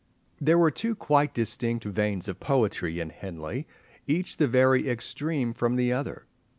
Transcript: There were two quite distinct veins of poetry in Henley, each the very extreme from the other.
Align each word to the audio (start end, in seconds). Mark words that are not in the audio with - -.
There 0.39 0.57
were 0.57 0.71
two 0.71 0.95
quite 0.95 1.31
distinct 1.31 1.83
veins 1.85 2.27
of 2.27 2.39
poetry 2.39 2.99
in 2.99 3.11
Henley, 3.11 3.67
each 4.07 4.37
the 4.37 4.47
very 4.47 4.89
extreme 4.89 5.53
from 5.53 5.75
the 5.75 5.93
other. 5.93 6.25